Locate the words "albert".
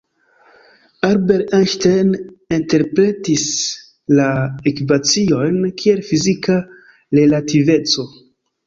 1.09-1.51